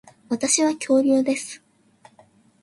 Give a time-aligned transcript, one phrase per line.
[0.29, 1.61] 私は恐竜です